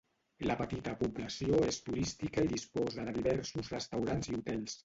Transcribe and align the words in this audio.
La 0.51 0.53
petita 0.61 0.93
població 1.01 1.59
és 1.73 1.79
turística 1.89 2.47
i 2.47 2.51
disposa 2.57 3.07
de 3.11 3.17
diversos 3.21 3.73
restaurants 3.79 4.33
i 4.35 4.39
hotels. 4.41 4.79